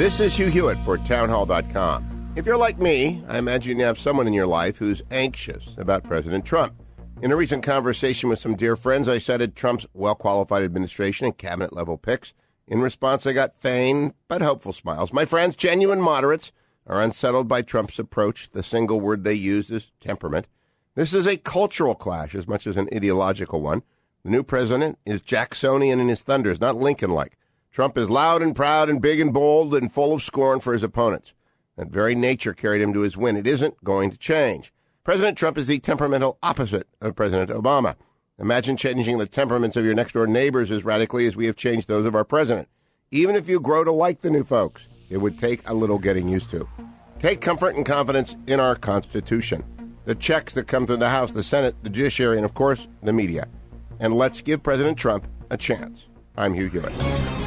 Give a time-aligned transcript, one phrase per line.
[0.00, 2.32] This is Hugh Hewitt for Townhall.com.
[2.34, 6.04] If you're like me, I imagine you have someone in your life who's anxious about
[6.04, 6.72] President Trump.
[7.20, 11.36] In a recent conversation with some dear friends, I cited Trump's well qualified administration and
[11.36, 12.32] cabinet level picks.
[12.66, 15.12] In response, I got feigned but hopeful smiles.
[15.12, 16.50] My friends, genuine moderates,
[16.86, 18.52] are unsettled by Trump's approach.
[18.52, 20.48] The single word they use is temperament.
[20.94, 23.82] This is a cultural clash as much as an ideological one.
[24.24, 27.36] The new president is Jacksonian in his thunders, not Lincoln like.
[27.70, 30.82] Trump is loud and proud and big and bold and full of scorn for his
[30.82, 31.34] opponents.
[31.76, 33.36] That very nature carried him to his win.
[33.36, 34.72] It isn't going to change.
[35.04, 37.96] President Trump is the temperamental opposite of President Obama.
[38.38, 41.88] Imagine changing the temperaments of your next door neighbors as radically as we have changed
[41.88, 42.68] those of our president.
[43.10, 46.28] Even if you grow to like the new folks, it would take a little getting
[46.28, 46.68] used to.
[47.18, 49.64] Take comfort and confidence in our Constitution,
[50.04, 53.12] the checks that come through the House, the Senate, the judiciary, and of course, the
[53.12, 53.46] media
[54.00, 56.06] and let's give President Trump a chance.
[56.36, 57.39] I'm Hugh Hewitt.